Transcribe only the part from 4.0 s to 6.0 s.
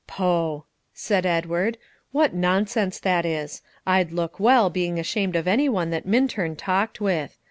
look well being ashamed of any one